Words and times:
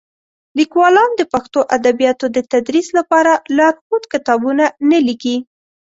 لیکوالان 0.57 1.09
د 1.15 1.21
پښتو 1.33 1.59
ادبیاتو 1.77 2.25
د 2.35 2.37
تدریس 2.51 2.87
لپاره 2.97 3.31
لارښود 3.57 4.03
کتابونه 4.13 4.65
نه 4.89 4.99
لیکي. 5.07 5.37